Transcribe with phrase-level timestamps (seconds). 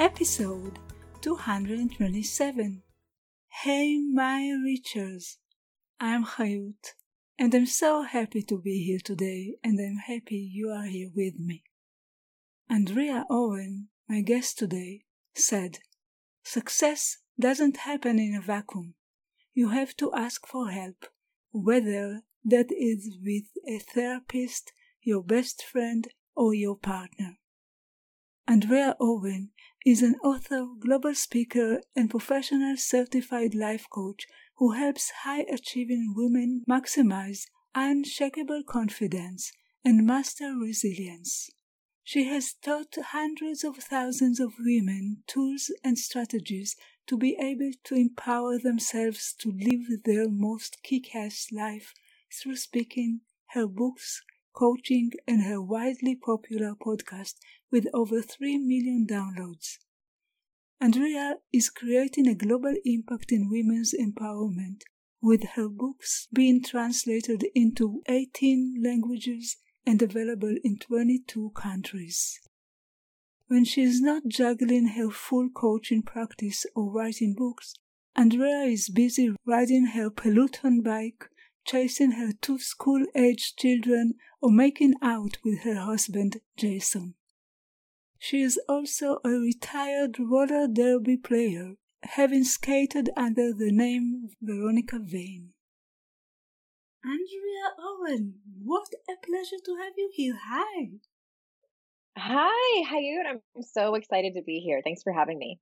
[0.00, 0.78] episode
[1.20, 2.82] 227.
[3.62, 5.36] Hey, my Reachers,
[6.00, 6.94] I'm Hayut,
[7.38, 11.38] and I'm so happy to be here today, and I'm happy you are here with
[11.38, 11.64] me.
[12.70, 15.80] Andrea Owen, my guest today, said,
[16.44, 18.94] Success doesn't happen in a vacuum.
[19.52, 21.08] You have to ask for help,
[21.52, 24.72] whether that is with a therapist,
[25.02, 27.36] your best friend, or your partner.
[28.48, 29.50] Andrea Owen
[29.86, 36.62] is an author, global speaker, and professional certified life coach who helps high achieving women
[36.68, 39.52] maximize unshakable confidence
[39.84, 41.50] and master resilience.
[42.04, 47.94] She has taught hundreds of thousands of women tools and strategies to be able to
[47.94, 51.94] empower themselves to live their most kick ass life
[52.32, 53.20] through speaking,
[53.54, 54.22] her books,
[54.52, 57.34] coaching, and her widely popular podcast
[57.70, 59.78] with over 3 million downloads.
[60.80, 64.82] Andrea is creating a global impact in women's empowerment,
[65.20, 72.40] with her books being translated into 18 languages and available in 22 countries.
[73.48, 77.74] When she is not juggling her full coaching practice or writing books,
[78.16, 81.28] Andrea is busy riding her Peloton bike,
[81.66, 87.14] chasing her two school aged children, or making out with her husband Jason.
[88.22, 95.54] She is also a retired roller derby player, having skated under the name Veronica Vane.
[97.02, 100.38] Andrea Owen, what a pleasure to have you here.
[100.38, 100.90] Hi.
[102.18, 103.26] Hi, Hayut.
[103.26, 104.82] I'm so excited to be here.
[104.84, 105.58] Thanks for having me.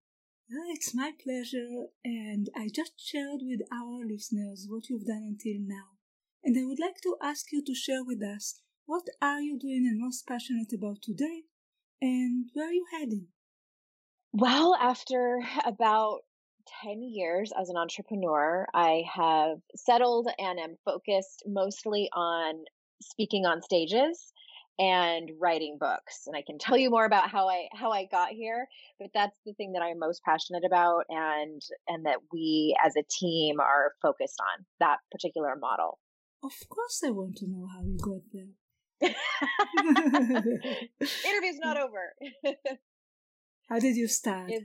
[0.74, 5.94] It's my pleasure, and I just shared with our listeners what you've done until now.
[6.42, 9.86] And I would like to ask you to share with us what are you doing
[9.88, 11.44] and most passionate about today,
[12.00, 13.26] and where are you heading?
[14.32, 16.20] Well, after about
[16.82, 22.64] 10 years as an entrepreneur, I have settled and am focused mostly on
[23.00, 24.32] speaking on stages
[24.78, 28.28] and writing books and i can tell you more about how i how i got
[28.28, 28.66] here
[29.00, 33.02] but that's the thing that i'm most passionate about and and that we as a
[33.10, 35.98] team are focused on that particular model
[36.44, 38.50] of course i want to know how you got there
[41.24, 42.14] interview's not over.
[43.68, 44.50] How did you start?
[44.50, 44.64] Is,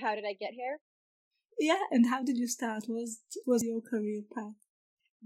[0.00, 0.78] how did i get here?
[1.58, 2.84] Yeah and how did you start?
[2.88, 4.54] Was was your career path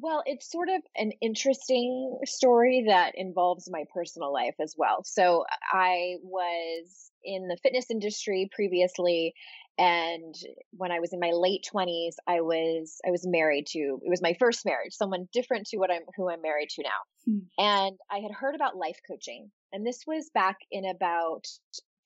[0.00, 5.02] well, it's sort of an interesting story that involves my personal life as well.
[5.04, 9.34] So I was in the fitness industry previously
[9.78, 10.34] and
[10.72, 14.20] when I was in my late 20s, I was I was married to it was
[14.20, 17.00] my first marriage, someone different to what I'm who I'm married to now.
[17.24, 17.38] Hmm.
[17.58, 19.50] And I had heard about life coaching.
[19.72, 21.46] And this was back in about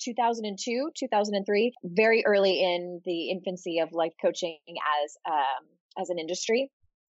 [0.03, 5.67] 2002, 2003, very early in the infancy of life coaching as um,
[6.01, 6.71] as an industry.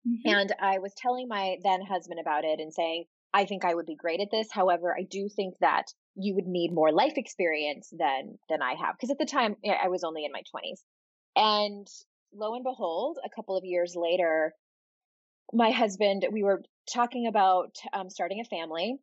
[0.08, 0.30] Mm-hmm.
[0.30, 3.86] And I was telling my then husband about it and saying, I think I would
[3.86, 4.48] be great at this.
[4.52, 8.96] However, I do think that you would need more life experience than than I have
[8.96, 10.80] because at the time I was only in my 20s.
[11.36, 11.88] And
[12.34, 14.54] lo and behold, a couple of years later,
[15.54, 18.98] my husband we were talking about um, starting a family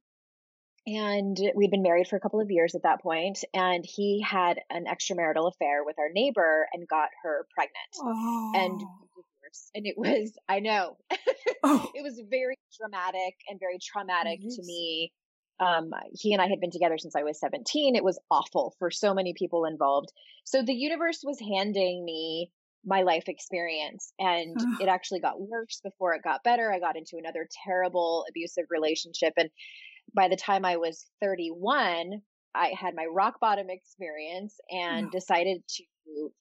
[0.86, 4.60] and we'd been married for a couple of years at that point and he had
[4.70, 8.52] an extramarital affair with our neighbor and got her pregnant oh.
[8.54, 8.80] and
[9.74, 10.96] and it was i know.
[11.62, 11.90] Oh.
[11.94, 15.12] it was very dramatic and very traumatic to me.
[15.58, 18.90] Um, he and i had been together since i was 17 it was awful for
[18.90, 20.12] so many people involved.
[20.44, 22.50] So the universe was handing me
[22.84, 24.76] my life experience and oh.
[24.80, 26.70] it actually got worse before it got better.
[26.72, 29.50] I got into another terrible abusive relationship and
[30.14, 32.20] by the time i was 31
[32.54, 35.10] i had my rock bottom experience and oh.
[35.10, 35.84] decided to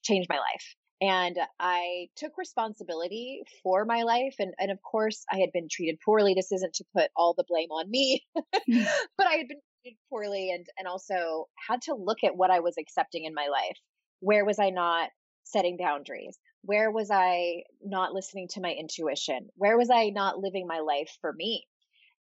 [0.03, 4.35] change my life and I took responsibility for my life.
[4.39, 6.33] And, and of course, I had been treated poorly.
[6.33, 8.87] This isn't to put all the blame on me, mm.
[9.17, 12.61] but I had been treated poorly and, and also had to look at what I
[12.61, 13.77] was accepting in my life.
[14.21, 15.09] Where was I not
[15.43, 16.39] setting boundaries?
[16.63, 19.49] Where was I not listening to my intuition?
[19.55, 21.67] Where was I not living my life for me?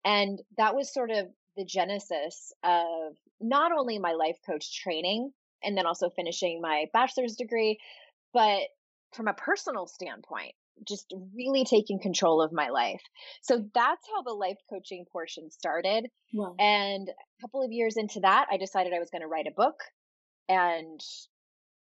[0.04, 5.32] And that was sort of the genesis of not only my life coach training
[5.62, 7.78] and then also finishing my bachelor's degree,
[8.34, 8.62] but
[9.14, 10.52] from a personal standpoint,
[10.86, 13.00] just really taking control of my life.
[13.42, 16.08] So that's how the life coaching portion started.
[16.32, 16.56] Wow.
[16.58, 19.54] And a couple of years into that, I decided I was going to write a
[19.54, 19.76] book.
[20.48, 21.00] And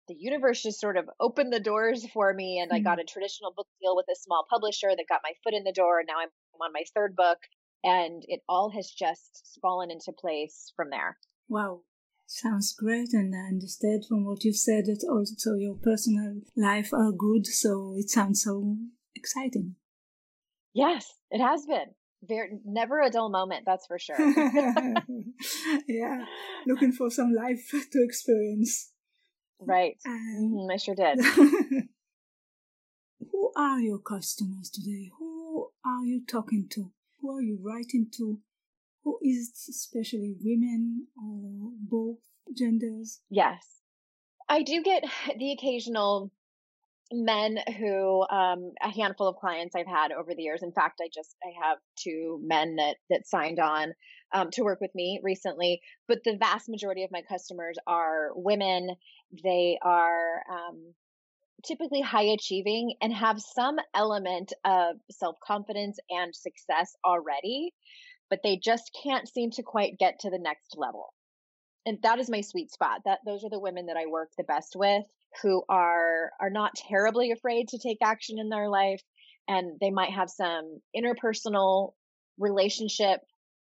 [0.07, 2.59] the universe just sort of opened the doors for me.
[2.59, 2.87] And mm-hmm.
[2.87, 5.63] I got a traditional book deal with a small publisher that got my foot in
[5.63, 5.99] the door.
[5.99, 6.29] And now I'm
[6.61, 7.39] on my third book.
[7.83, 11.17] And it all has just fallen into place from there.
[11.49, 11.81] Wow.
[12.35, 17.11] Sounds great, and I understand from what you've said that also your personal life are
[17.11, 18.75] good, so it sounds so
[19.15, 19.75] exciting.
[20.73, 21.93] Yes, it has been.
[22.23, 24.17] Very, never a dull moment, that's for sure.
[25.87, 26.25] yeah,
[26.65, 28.91] looking for some life to experience.
[29.59, 29.97] Right.
[30.03, 31.19] mm-hmm, I sure did.
[33.31, 35.11] Who are your customers today?
[35.19, 36.93] Who are you talking to?
[37.21, 38.39] Who are you writing to?
[39.03, 42.19] Who is it, especially women or both
[42.55, 43.21] genders?
[43.29, 43.81] Yes.
[44.49, 45.03] I do get
[45.37, 46.31] the occasional
[47.11, 50.63] men who um, a handful of clients I've had over the years.
[50.63, 53.93] In fact, I just I have two men that that signed on
[54.33, 55.81] um, to work with me recently.
[56.07, 58.89] But the vast majority of my customers are women.
[59.43, 60.93] They are um,
[61.65, 67.73] typically high achieving and have some element of self confidence and success already
[68.33, 71.13] but they just can't seem to quite get to the next level.
[71.85, 73.01] And that is my sweet spot.
[73.05, 75.05] That those are the women that I work the best with
[75.43, 79.03] who are are not terribly afraid to take action in their life
[79.47, 81.93] and they might have some interpersonal
[82.39, 83.21] relationship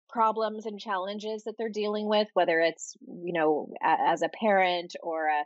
[0.10, 4.96] problems and challenges that they're dealing with whether it's you know a, as a parent
[5.04, 5.44] or a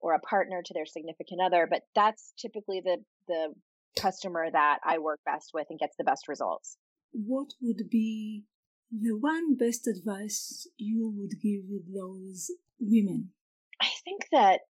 [0.00, 3.52] or a partner to their significant other but that's typically the the
[3.98, 6.76] customer that I work best with and gets the best results
[7.12, 8.44] what would be
[8.90, 11.64] the one best advice you would give
[11.94, 12.50] those
[12.80, 13.30] women?
[13.80, 14.60] I think that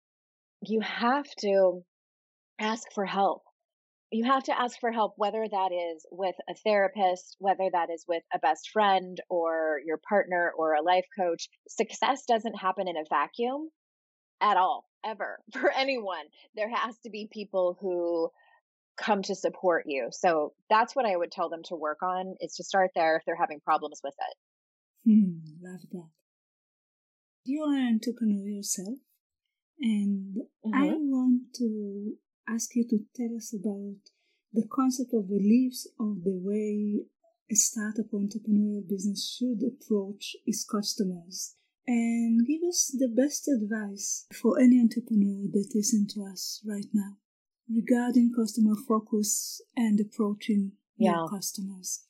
[0.62, 1.82] you have to
[2.60, 3.42] ask for help.
[4.12, 8.04] You have to ask for help, whether that is with a therapist, whether that is
[8.08, 11.48] with a best friend or your partner or a life coach.
[11.68, 13.70] Success doesn't happen in a vacuum
[14.40, 16.24] at all, ever, for anyone.
[16.56, 18.30] There has to be people who
[19.00, 20.08] come to support you.
[20.10, 23.22] So that's what I would tell them to work on is to start there if
[23.24, 24.36] they're having problems with it.
[25.10, 26.10] Hmm, love that.
[27.44, 28.98] You are an entrepreneur yourself,
[29.80, 30.74] and mm-hmm.
[30.74, 32.12] I want to
[32.48, 33.96] ask you to tell us about
[34.52, 37.06] the concept of beliefs of the way
[37.50, 41.56] a startup entrepreneurial business should approach its customers
[41.86, 47.16] and give us the best advice for any entrepreneur that listens to us right now
[47.74, 51.12] regarding customer focus and approaching yeah.
[51.12, 52.04] your customers?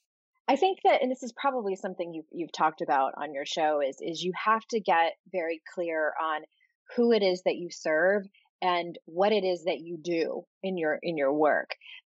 [0.49, 3.81] I think that, and this is probably something you've, you've talked about on your show,
[3.81, 6.43] is is you have to get very clear on
[6.97, 8.27] who it is that you serve
[8.63, 11.71] and what it is that you do in your in your work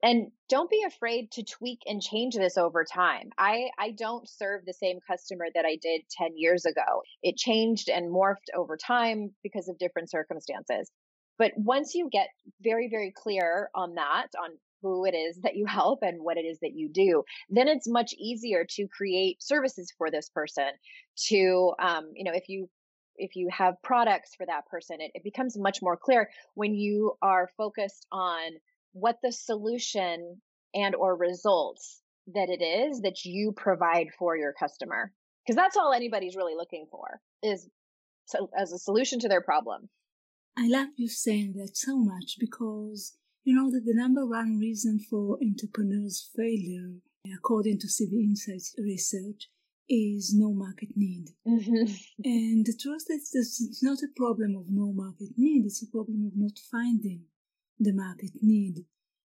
[0.02, 4.64] and don't be afraid to tweak and change this over time i i don't serve
[4.64, 9.30] the same customer that i did 10 years ago it changed and morphed over time
[9.42, 10.90] because of different circumstances
[11.42, 12.28] but once you get
[12.60, 14.50] very, very clear on that, on
[14.80, 17.88] who it is that you help and what it is that you do, then it's
[17.88, 20.68] much easier to create services for this person.
[21.30, 22.70] To, um, you know, if you
[23.16, 27.14] if you have products for that person, it, it becomes much more clear when you
[27.20, 28.52] are focused on
[28.92, 30.40] what the solution
[30.74, 32.02] and or results
[32.34, 35.10] that it is that you provide for your customer
[35.44, 37.68] because that's all anybody's really looking for is
[38.26, 39.88] so as a solution to their problem
[40.56, 44.98] I love you saying that so much because you know that the number one reason
[44.98, 46.98] for entrepreneurs' failure,
[47.34, 49.48] according to CB Insights research,
[49.88, 51.30] is no market need.
[51.46, 51.92] Mm-hmm.
[52.24, 56.26] And the truth is, it's not a problem of no market need, it's a problem
[56.26, 57.22] of not finding
[57.78, 58.84] the market need,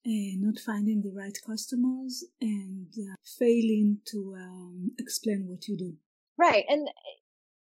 [0.03, 5.93] and not finding the right customers, and uh, failing to um, explain what you do.
[6.37, 6.65] Right.
[6.67, 6.89] And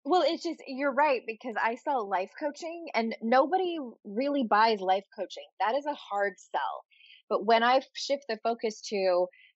[0.07, 5.05] well, it's just, you're right, because I sell life coaching and nobody really buys life
[5.19, 5.45] coaching.
[5.59, 6.85] That is a hard sell.
[7.29, 8.95] But when I shift the focus to,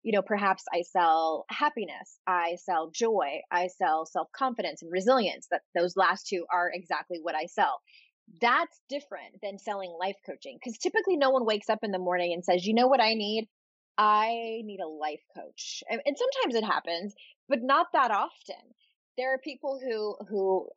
[0.02, 5.46] you know, perhaps I sell happiness, I sell joy, I sell self confidence and resilience,
[5.52, 7.80] that those last two are exactly what I sell.
[8.40, 12.32] That's different than selling life coaching because typically no one wakes up in the morning
[12.32, 13.48] and says, you know what I need?
[13.96, 15.84] I need a life coach.
[15.88, 17.14] And sometimes it happens,
[17.48, 18.56] but not that often
[19.16, 20.68] there are people who who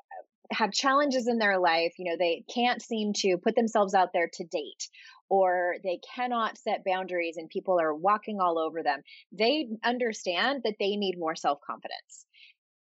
[0.51, 4.29] have challenges in their life you know they can't seem to put themselves out there
[4.31, 4.89] to date
[5.33, 9.01] or they cannot set boundaries and people are walking all over them.
[9.31, 12.25] They understand that they need more self-confidence.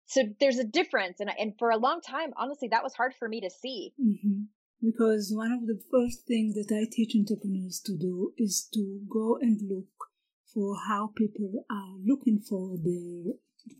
[0.06, 3.28] So there's a difference and and for a long time honestly that was hard for
[3.28, 3.92] me to see.
[4.00, 4.42] Mm-hmm.
[4.82, 8.82] because one of the first things that i teach entrepreneurs to do is to
[9.18, 9.94] go and look
[10.52, 13.34] for how people are looking for their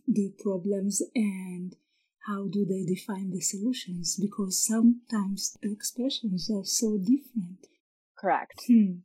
[0.06, 1.76] their problems and
[2.26, 4.16] how do they define the solutions?
[4.20, 7.66] Because sometimes the expressions are so different.
[8.18, 8.60] Correct.
[8.66, 9.00] Hmm.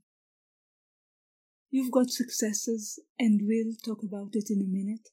[1.72, 5.10] you've got successes and we'll talk about it in a minute.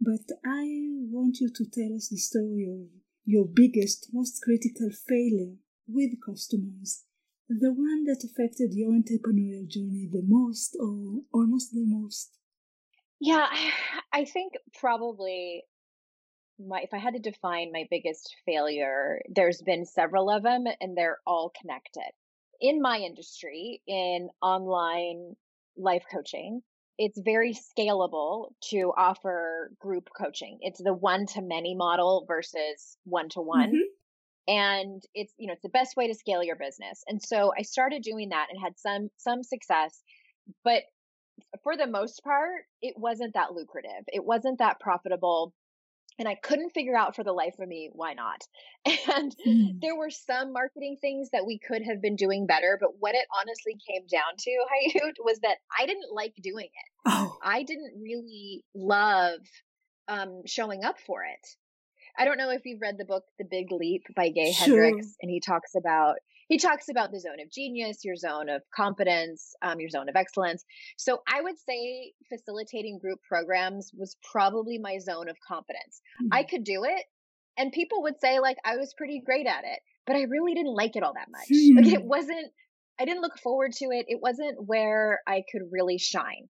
[0.00, 0.64] But I
[1.10, 2.88] want you to tell us the story of
[3.24, 7.04] your biggest, most critical failure with customers,
[7.48, 12.37] the one that affected your entrepreneurial journey the most or almost the most.
[13.20, 13.46] Yeah,
[14.12, 15.64] I think probably
[16.58, 20.96] my if I had to define my biggest failure, there's been several of them and
[20.96, 22.10] they're all connected.
[22.60, 25.36] In my industry, in online
[25.76, 26.62] life coaching,
[26.98, 30.58] it's very scalable to offer group coaching.
[30.62, 33.70] It's the one to many model versus one to one.
[34.48, 37.04] And it's, you know, it's the best way to scale your business.
[37.06, 40.02] And so I started doing that and had some, some success,
[40.64, 40.82] but
[41.62, 44.04] for the most part, it wasn't that lucrative.
[44.08, 45.52] It wasn't that profitable
[46.18, 48.42] and I couldn't figure out for the life of me why not.
[49.10, 49.80] And mm.
[49.80, 53.26] there were some marketing things that we could have been doing better, but what it
[53.38, 54.50] honestly came down to,
[55.00, 56.90] Hayut, was that I didn't like doing it.
[57.06, 57.38] Oh.
[57.42, 59.40] I didn't really love
[60.08, 61.48] um, showing up for it.
[62.18, 64.82] I don't know if you've read the book The Big Leap by Gay sure.
[64.82, 66.16] Hendricks, and he talks about
[66.48, 70.16] he talks about the zone of genius, your zone of competence, um, your zone of
[70.16, 70.64] excellence.
[70.96, 76.00] So I would say facilitating group programs was probably my zone of competence.
[76.22, 76.28] Mm-hmm.
[76.32, 77.04] I could do it,
[77.56, 80.74] and people would say like I was pretty great at it, but I really didn't
[80.74, 81.48] like it all that much.
[81.52, 81.76] Mm-hmm.
[81.76, 82.50] Like it wasn't.
[83.00, 84.06] I didn't look forward to it.
[84.08, 86.48] It wasn't where I could really shine.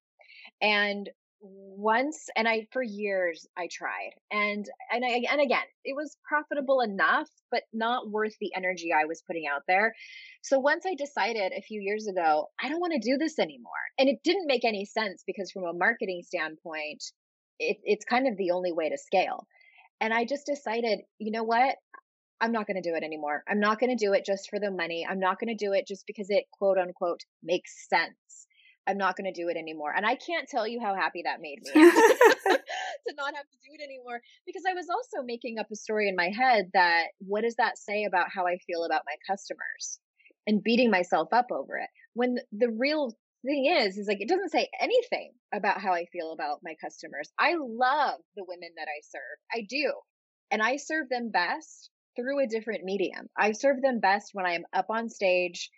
[0.62, 1.08] And
[1.40, 6.80] once and I for years I tried and and I, and again it was profitable
[6.80, 9.94] enough but not worth the energy I was putting out there.
[10.42, 13.70] So once I decided a few years ago I don't want to do this anymore
[13.98, 17.04] and it didn't make any sense because from a marketing standpoint
[17.58, 19.46] it, it's kind of the only way to scale.
[20.00, 21.74] And I just decided, you know what?
[22.40, 23.42] I'm not going to do it anymore.
[23.48, 25.04] I'm not going to do it just for the money.
[25.08, 28.46] I'm not going to do it just because it quote unquote makes sense.
[28.88, 29.92] I'm not going to do it anymore.
[29.94, 33.76] And I can't tell you how happy that made me to not have to do
[33.78, 37.42] it anymore because I was also making up a story in my head that what
[37.42, 40.00] does that say about how I feel about my customers
[40.46, 43.14] and beating myself up over it when the real
[43.44, 47.30] thing is is like it doesn't say anything about how I feel about my customers.
[47.38, 49.38] I love the women that I serve.
[49.52, 49.92] I do.
[50.50, 53.28] And I serve them best through a different medium.
[53.36, 55.70] I serve them best when I am up on stage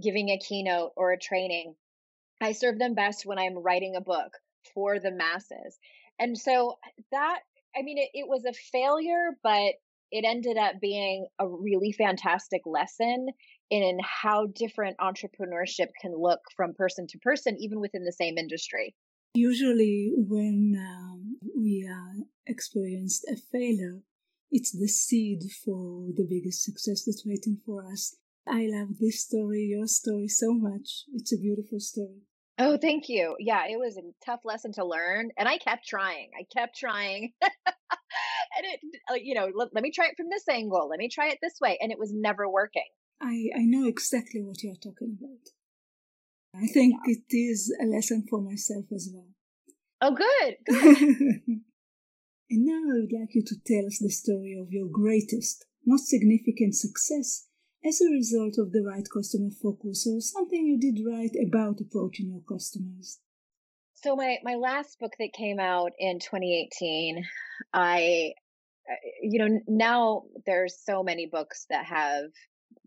[0.00, 1.74] giving a keynote or a training
[2.42, 4.32] I serve them best when I'm writing a book
[4.74, 5.78] for the masses.
[6.18, 6.78] And so
[7.10, 7.40] that,
[7.76, 9.74] I mean, it, it was a failure, but
[10.10, 13.28] it ended up being a really fantastic lesson
[13.70, 18.94] in how different entrepreneurship can look from person to person, even within the same industry.
[19.34, 24.02] Usually, when um, we uh, experienced a failure,
[24.50, 28.16] it's the seed for the biggest success that's waiting for us.
[28.46, 31.04] I love this story, your story, so much.
[31.14, 32.26] It's a beautiful story.
[32.58, 33.36] Oh, thank you.
[33.38, 36.30] Yeah, it was a tough lesson to learn, and I kept trying.
[36.38, 37.32] I kept trying.
[37.42, 37.52] and
[38.64, 38.80] it,
[39.10, 40.88] uh, you know, let, let, me try it from this angle.
[40.90, 42.88] Let me try it this way, and it was never working.
[43.20, 46.62] I I know exactly what you're talking about.
[46.62, 47.14] I think yeah.
[47.14, 49.28] it is a lesson for myself as well.
[50.02, 50.56] Oh, good.
[50.66, 51.62] good.
[52.50, 56.08] and now I would like you to tell us the story of your greatest, most
[56.08, 57.46] significant success
[57.84, 62.30] as a result of the right customer focus or something you did right about approaching
[62.30, 63.18] your customers?
[63.94, 67.24] So my my last book that came out in 2018,
[67.72, 68.32] I
[68.90, 72.30] uh, you know now there's so many books that have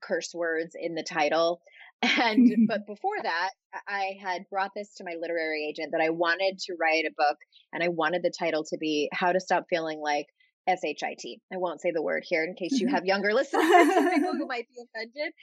[0.02, 1.62] curse words in the title
[2.02, 3.52] and but before that
[3.88, 7.38] i had brought this to my literary agent that i wanted to write a book
[7.72, 10.26] and i wanted the title to be how to stop feeling like
[10.68, 11.40] S-H-I-T.
[11.54, 12.96] I won't say the word here in case you mm-hmm.
[12.96, 15.34] have younger listeners people who might be offended.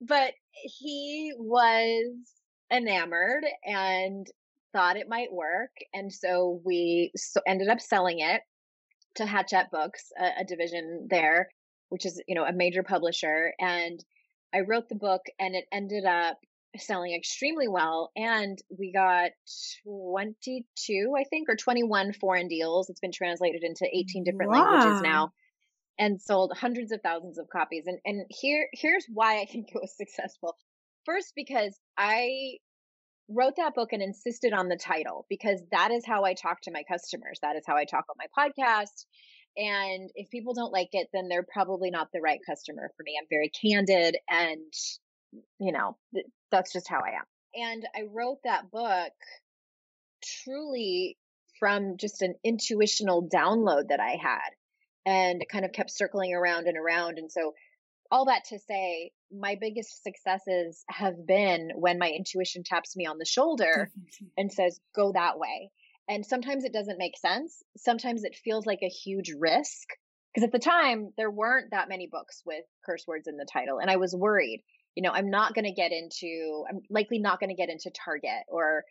[0.00, 2.16] But he was
[2.72, 4.26] enamored and
[4.72, 5.70] thought it might work.
[5.92, 8.40] And so we so ended up selling it
[9.16, 11.48] to Hachette Books, a, a division there,
[11.90, 13.52] which is, you know, a major publisher.
[13.58, 14.02] And
[14.54, 16.38] I wrote the book and it ended up
[16.78, 19.30] selling extremely well and we got
[19.84, 24.70] 22 i think or 21 foreign deals it's been translated into 18 different wow.
[24.70, 25.32] languages now
[25.98, 29.80] and sold hundreds of thousands of copies and and here here's why i think it
[29.80, 30.56] was successful
[31.04, 32.56] first because i
[33.28, 36.70] wrote that book and insisted on the title because that is how i talk to
[36.72, 39.04] my customers that is how i talk on my podcast
[39.56, 43.18] And if people don't like it, then they're probably not the right customer for me.
[43.20, 44.72] I'm very candid and,
[45.58, 45.96] you know,
[46.50, 47.24] that's just how I am.
[47.54, 49.12] And I wrote that book
[50.44, 51.18] truly
[51.58, 54.50] from just an intuitional download that I had
[55.04, 57.18] and it kind of kept circling around and around.
[57.18, 57.54] And so
[58.10, 63.18] all that to say, my biggest successes have been when my intuition taps me on
[63.18, 63.90] the shoulder
[64.36, 65.70] and says, go that way.
[66.08, 67.62] And sometimes it doesn't make sense.
[67.78, 69.88] Sometimes it feels like a huge risk.
[70.34, 73.78] Because at the time, there weren't that many books with curse words in the title.
[73.78, 74.62] And I was worried,
[74.94, 77.90] you know, I'm not going to get into, I'm likely not going to get into
[77.90, 78.84] Target or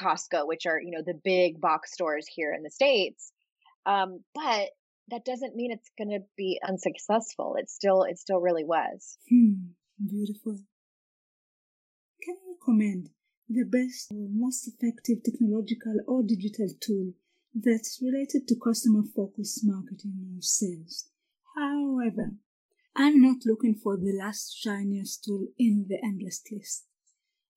[0.00, 3.32] Costco, which are, you know, the big box stores here in the States.
[3.86, 4.70] Um, but
[5.08, 7.54] that doesn't mean it's going to be unsuccessful.
[7.58, 9.18] It still, it still really was.
[9.30, 9.72] Hmm,
[10.04, 10.58] beautiful.
[12.22, 13.10] Can you recommend
[13.48, 17.12] the best or most effective technological or digital tool
[17.54, 21.06] that's related to customer focused marketing or sales?
[21.56, 22.32] However,
[22.98, 26.86] I'm not looking for the last shiniest tool in the endless list.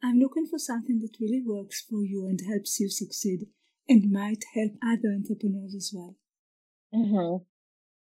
[0.04, 3.48] I'm looking for something that really works for you and helps you succeed
[3.88, 6.16] and might help other entrepreneurs as well.
[6.94, 7.44] Mm-hmm.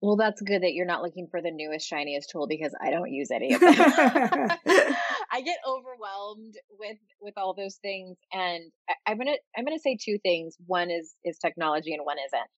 [0.01, 3.11] Well, that's good that you're not looking for the newest, shiniest tool because I don't
[3.11, 3.71] use any of them.
[5.31, 9.97] I get overwhelmed with with all those things, and I, am gonna I'm gonna say
[10.03, 10.57] two things.
[10.65, 12.49] One is is technology, and one isn't.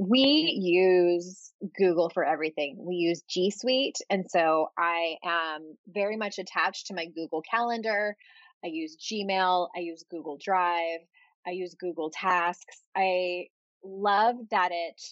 [0.00, 2.76] We use Google for everything.
[2.78, 8.16] We use G Suite, and so I am very much attached to my Google Calendar.
[8.64, 9.68] I use Gmail.
[9.76, 11.00] I use Google Drive.
[11.44, 12.80] I use Google Tasks.
[12.96, 13.46] I
[13.82, 15.02] love that it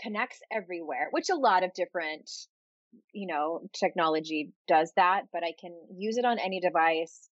[0.00, 2.30] connects everywhere, which a lot of different,
[3.12, 7.28] you know, technology does that, but I can use it on any device.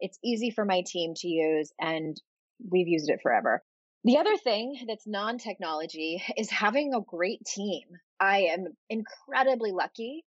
[0.00, 2.20] It's easy for my team to use and
[2.68, 3.62] we've used it forever.
[4.04, 7.82] The other thing that's non technology is having a great team.
[8.18, 10.24] I am incredibly lucky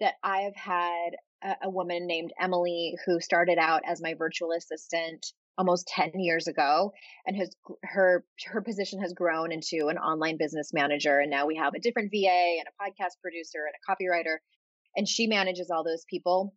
[0.00, 1.10] that I have had
[1.42, 5.26] a, a, woman named Emily who started out as my virtual assistant
[5.56, 6.92] almost 10 years ago
[7.26, 7.50] and has
[7.82, 11.18] her her position has grown into an online business manager.
[11.18, 14.36] And now we have a different VA and a podcast producer and a copywriter.
[14.96, 16.54] And she manages all those people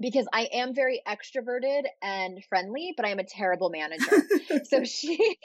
[0.00, 4.22] because I am very extroverted and friendly, but I am a terrible manager.
[4.64, 5.38] so she,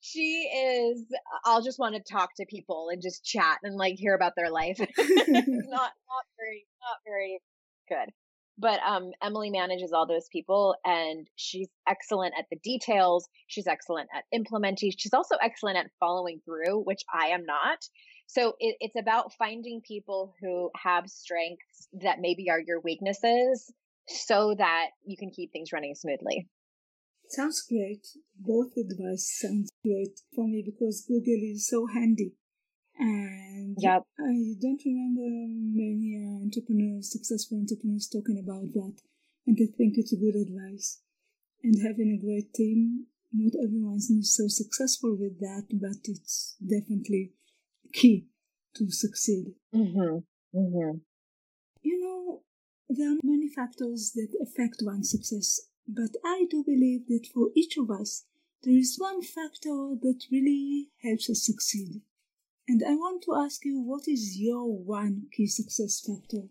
[0.00, 1.04] she is,
[1.44, 4.50] I'll just want to talk to people and just chat and like hear about their
[4.50, 4.78] life.
[4.98, 7.40] not, not very, not very
[7.88, 8.12] good.
[8.56, 13.26] But um, Emily manages all those people and she's excellent at the details.
[13.48, 14.92] She's excellent at implementing.
[14.96, 17.78] She's also excellent at following through, which I am not.
[18.26, 23.72] So it, it's about finding people who have strengths that maybe are your weaknesses
[24.06, 26.48] so that you can keep things running smoothly.
[27.28, 28.06] Sounds great.
[28.38, 32.34] Both advice sounds great for me because Google is so handy.
[32.98, 34.02] And yep.
[34.18, 39.00] I don't remember many entrepreneurs, successful entrepreneurs, talking about that.
[39.46, 41.00] And I think it's a good advice.
[41.62, 47.32] And having a great team, not everyone's so successful with that, but it's definitely
[47.92, 48.26] key
[48.76, 49.54] to succeed.
[49.74, 50.18] Mm-hmm.
[50.56, 50.98] Mm-hmm.
[52.96, 57.76] There are many factors that affect one's success, but I do believe that for each
[57.76, 58.24] of us,
[58.62, 62.02] there is one factor that really helps us succeed.
[62.68, 66.46] And I want to ask you, what is your one key success factor?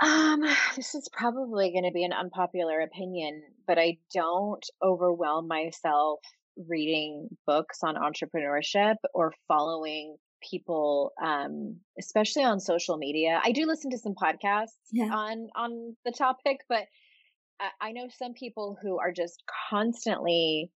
[0.00, 0.42] Um,
[0.76, 6.20] this is probably going to be an unpopular opinion, but I don't overwhelm myself
[6.68, 13.90] reading books on entrepreneurship or following people um especially on social media i do listen
[13.90, 15.12] to some podcasts yeah.
[15.12, 16.84] on on the topic but
[17.60, 20.70] I, I know some people who are just constantly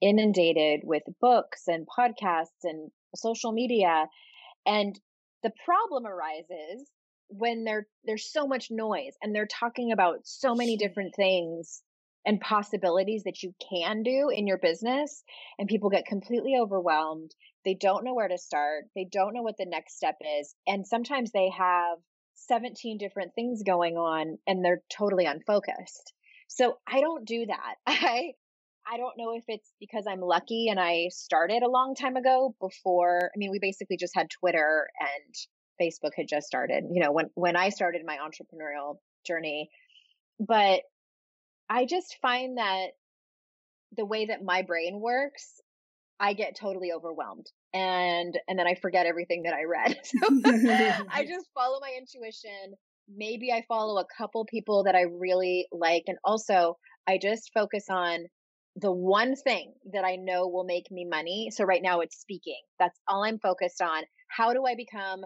[0.00, 4.06] inundated with books and podcasts and social media.
[4.66, 4.98] And
[5.42, 6.88] the problem arises
[7.28, 11.82] when there there's so much noise and they're talking about so many different things
[12.26, 15.22] and possibilities that you can do in your business
[15.58, 19.56] and people get completely overwhelmed they don't know where to start they don't know what
[19.58, 21.98] the next step is and sometimes they have
[22.34, 26.12] 17 different things going on and they're totally unfocused
[26.48, 28.32] so i don't do that i
[28.90, 32.54] I don't know if it's because I'm lucky and I started a long time ago
[32.58, 33.30] before.
[33.34, 35.34] I mean, we basically just had Twitter and
[35.80, 39.68] Facebook had just started, you know, when, when I started my entrepreneurial journey.
[40.40, 40.80] But
[41.68, 42.88] I just find that
[43.96, 45.60] the way that my brain works,
[46.20, 49.96] I get totally overwhelmed and, and then I forget everything that I read.
[50.04, 50.18] So
[51.10, 52.74] I just follow my intuition.
[53.08, 56.04] Maybe I follow a couple people that I really like.
[56.06, 56.76] And also
[57.06, 58.26] I just focus on
[58.76, 61.50] the one thing that I know will make me money.
[61.52, 62.60] So right now it's speaking.
[62.78, 64.02] That's all I'm focused on.
[64.28, 65.24] how do I become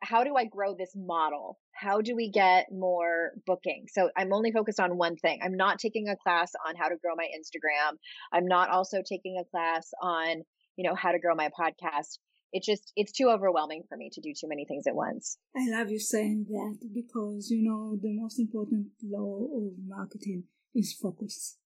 [0.00, 1.58] how do I grow this model?
[1.72, 3.86] How do we get more booking?
[3.92, 5.40] So I'm only focused on one thing.
[5.42, 7.96] I'm not taking a class on how to grow my Instagram.
[8.32, 10.42] I'm not also taking a class on,
[10.76, 12.18] you know, how to grow my podcast.
[12.52, 15.38] It just it's too overwhelming for me to do too many things at once.
[15.56, 20.92] I love you saying that because you know the most important law of marketing is
[20.92, 21.56] focus.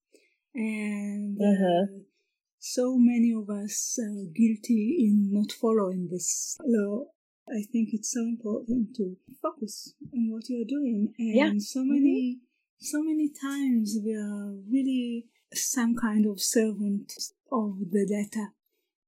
[0.54, 1.82] And uh-huh.
[1.82, 1.98] uh,
[2.58, 7.06] so many of us are guilty in not following this law
[7.48, 11.14] I think it's so important to focus on what you're doing.
[11.18, 11.52] And yeah.
[11.58, 12.84] so many, mm-hmm.
[12.84, 17.12] so many times we are really some kind of servant
[17.52, 18.48] of the data.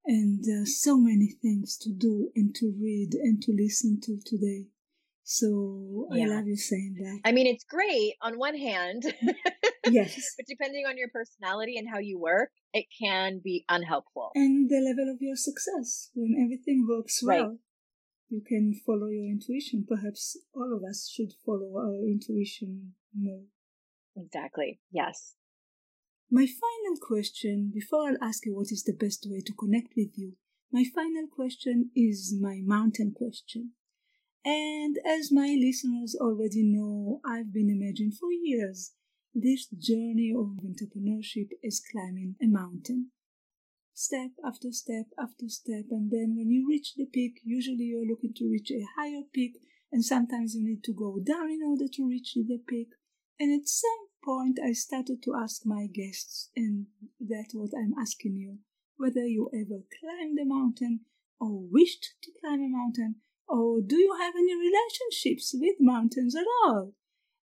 [0.07, 4.19] And there are so many things to do and to read and to listen to
[4.25, 4.67] today.
[5.25, 6.25] So yeah.
[6.25, 7.29] I love you saying that.
[7.29, 9.03] I mean, it's great on one hand.
[9.91, 10.35] yes.
[10.39, 14.31] But depending on your personality and how you work, it can be unhelpful.
[14.35, 17.49] And the level of your success when everything works well.
[17.49, 17.59] Right
[18.29, 19.87] you can follow your intuition.
[19.89, 23.45] Perhaps all of us should follow our intuition more.
[24.17, 24.81] Exactly.
[24.91, 25.35] Yes.
[26.31, 30.11] My final question, before I'll ask you what is the best way to connect with
[30.17, 30.35] you,
[30.71, 33.73] my final question is my mountain question.
[34.45, 38.93] And as my listeners already know, I've been imagining for years
[39.35, 43.11] this journey of entrepreneurship is climbing a mountain
[43.99, 45.87] step after step after step.
[45.91, 49.59] And then when you reach the peak, usually you're looking to reach a higher peak,
[49.91, 52.91] and sometimes you need to go down in order to reach the peak.
[53.41, 56.87] And at some point, I started to ask my guests, and
[57.19, 58.59] that's what I'm asking you
[58.97, 61.01] whether you ever climbed a mountain
[61.41, 63.17] or wished to climb a mountain,
[63.49, 66.95] or do you have any relationships with mountains at all?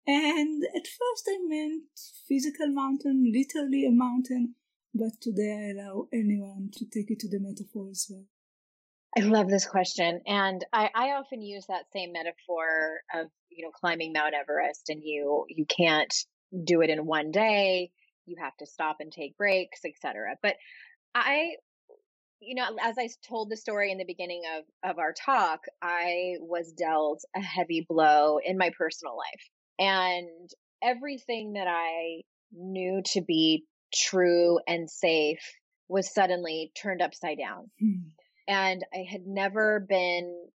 [0.05, 1.83] And at first I meant
[2.27, 4.55] physical mountain, literally a mountain,
[4.93, 8.25] but today I allow anyone to take it to the metaphor as well.
[9.17, 10.21] I love this question.
[10.25, 15.01] And I, I often use that same metaphor of, you know, climbing Mount Everest and
[15.03, 16.13] you you can't
[16.63, 17.91] do it in one day.
[18.25, 20.35] You have to stop and take breaks, etc.
[20.41, 20.55] But
[21.13, 21.51] I
[22.39, 26.35] you know, as I told the story in the beginning of, of our talk, I
[26.41, 29.49] was dealt a heavy blow in my personal life.
[29.79, 30.49] And
[30.83, 35.41] everything that I knew to be true and safe
[35.87, 37.69] was suddenly turned upside down.
[37.79, 38.09] Hmm.
[38.47, 40.47] And I had never been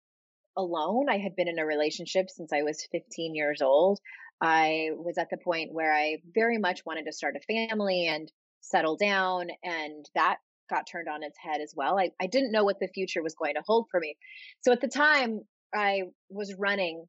[0.56, 1.08] alone.
[1.08, 4.00] I had been in a relationship since I was 15 years old.
[4.40, 8.30] I was at the point where I very much wanted to start a family and
[8.60, 9.48] settle down.
[9.62, 10.36] And that
[10.68, 11.98] got turned on its head as well.
[11.98, 14.16] I, I didn't know what the future was going to hold for me.
[14.60, 15.40] So at the time,
[15.74, 17.04] I was running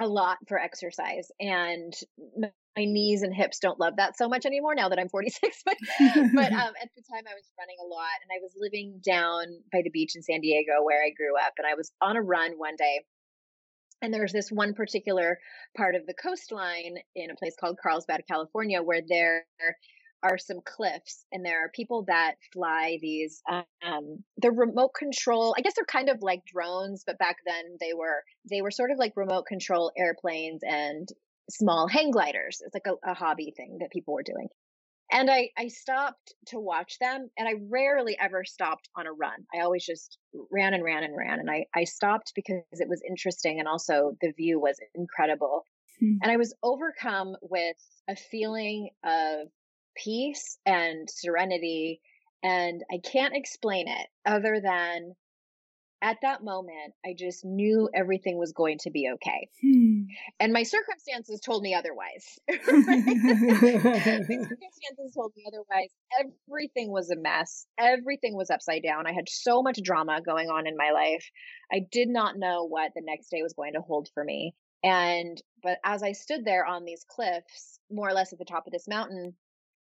[0.00, 1.92] a lot for exercise and
[2.76, 5.62] my knees and hips don't love that so much anymore now that I'm 46.
[5.64, 5.76] but,
[6.34, 9.46] but um, at the time, I was running a lot and I was living down
[9.72, 11.54] by the beach in San Diego where I grew up.
[11.58, 13.04] And I was on a run one day.
[14.02, 15.38] And there's this one particular
[15.74, 19.46] part of the coastline in a place called Carlsbad, California, where there
[20.22, 23.42] are some cliffs and there are people that fly these
[23.86, 27.92] um the remote control i guess they're kind of like drones but back then they
[27.92, 31.10] were they were sort of like remote control airplanes and
[31.50, 32.60] small hang gliders.
[32.64, 34.48] It's like a, a hobby thing that people were doing.
[35.12, 39.46] And I, I stopped to watch them and I rarely ever stopped on a run.
[39.54, 40.18] I always just
[40.50, 41.38] ran and ran and ran.
[41.38, 45.64] And I, I stopped because it was interesting and also the view was incredible.
[46.00, 46.16] Hmm.
[46.22, 47.76] And I was overcome with
[48.08, 49.48] a feeling of
[49.96, 52.00] peace and serenity.
[52.42, 55.14] And I can't explain it other than
[56.06, 59.48] at that moment, I just knew everything was going to be okay.
[59.60, 60.02] Hmm.
[60.38, 62.38] And my circumstances told me otherwise.
[62.48, 62.56] my
[64.22, 65.90] circumstances told me otherwise.
[66.20, 67.66] Everything was a mess.
[67.76, 69.08] Everything was upside down.
[69.08, 71.28] I had so much drama going on in my life.
[71.72, 74.54] I did not know what the next day was going to hold for me.
[74.84, 78.68] And, but as I stood there on these cliffs, more or less at the top
[78.68, 79.34] of this mountain,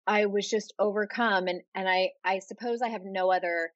[0.06, 1.48] I was just overcome.
[1.48, 3.72] And, and I, I suppose I have no other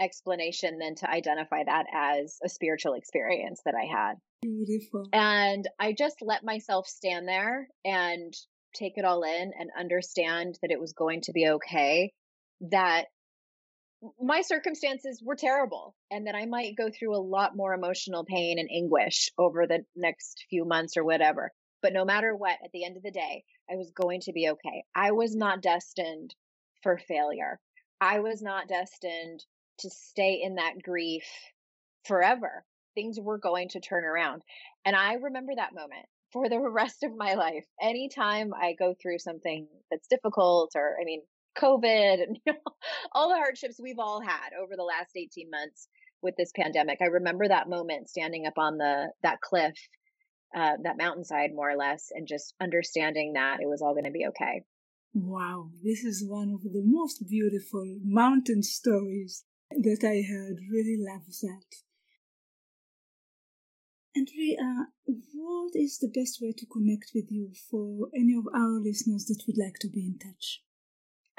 [0.00, 4.14] explanation than to identify that as a spiritual experience that I had.
[4.42, 5.08] Beautiful.
[5.12, 8.34] And I just let myself stand there and
[8.74, 12.12] take it all in and understand that it was going to be okay.
[12.70, 13.06] That
[14.20, 18.58] my circumstances were terrible and that I might go through a lot more emotional pain
[18.58, 21.52] and anguish over the next few months or whatever.
[21.82, 24.48] But no matter what, at the end of the day, I was going to be
[24.50, 24.84] okay.
[24.94, 26.34] I was not destined
[26.82, 27.58] for failure.
[28.00, 29.44] I was not destined
[29.80, 31.24] to stay in that grief
[32.04, 32.64] forever.
[32.94, 34.42] Things were going to turn around.
[34.84, 37.64] And I remember that moment for the rest of my life.
[37.80, 41.22] Anytime I go through something that's difficult or, I mean,
[41.58, 42.72] COVID and you know,
[43.12, 45.88] all the hardships we've all had over the last 18 months
[46.22, 46.98] with this pandemic.
[47.00, 49.76] I remember that moment standing up on the that cliff,
[50.56, 54.10] uh, that mountainside, more or less, and just understanding that it was all going to
[54.10, 54.62] be okay.
[55.14, 60.58] Wow, this is one of the most beautiful mountain stories that I heard.
[60.70, 61.86] Really love that.
[64.16, 69.26] Andrea, what is the best way to connect with you for any of our listeners
[69.26, 70.62] that would like to be in touch?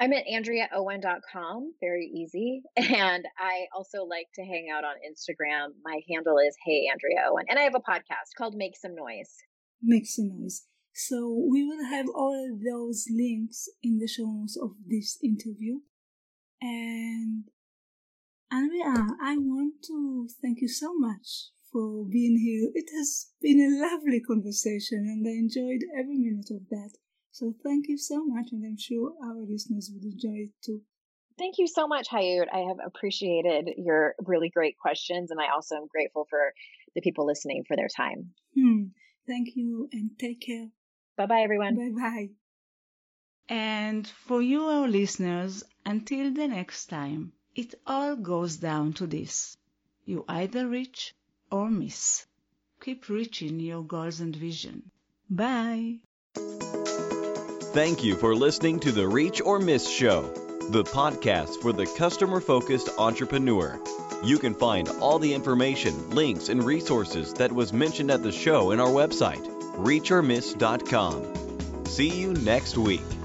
[0.00, 2.62] I'm at AndreaOwen.com, very easy.
[2.76, 5.70] And I also like to hang out on Instagram.
[5.82, 7.46] My handle is Hey Andrea Owen.
[7.48, 9.34] And I have a podcast called Make Some Noise.
[9.82, 10.66] Make some noise.
[10.94, 15.80] So we will have all those links in the show notes of this interview.
[16.60, 17.44] And
[18.50, 22.70] Andrea, I want to thank you so much for being here.
[22.74, 26.92] It has been a lovely conversation and I enjoyed every minute of that.
[27.30, 30.80] So thank you so much, and I'm sure our listeners would enjoy it too.
[31.38, 32.46] Thank you so much, Hayut.
[32.52, 36.52] I have appreciated your really great questions, and I also am grateful for
[36.96, 38.32] the people listening for their time.
[38.56, 38.86] Hmm.
[39.26, 40.68] Thank you, and take care.
[41.16, 41.76] Bye bye, everyone.
[41.76, 42.28] Bye bye.
[43.48, 49.56] And for you, our listeners, until the next time, it all goes down to this
[50.04, 51.14] you either reach
[51.50, 52.24] or miss.
[52.80, 54.90] Keep reaching your goals and vision.
[55.28, 55.96] Bye.
[57.74, 60.22] Thank you for listening to the Reach or Miss Show,
[60.70, 63.78] the podcast for the customer focused entrepreneur.
[64.22, 68.70] You can find all the information, links, and resources that was mentioned at the show
[68.70, 69.44] in our website,
[69.74, 71.84] reachormiss.com.
[71.84, 73.17] See you next week.